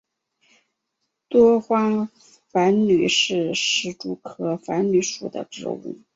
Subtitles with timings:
[1.29, 2.09] 多花
[2.49, 6.01] 繁缕是石竹科繁缕属的植物。